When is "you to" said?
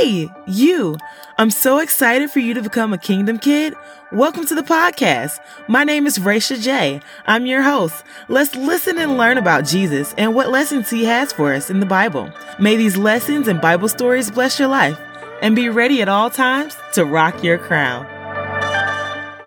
2.38-2.62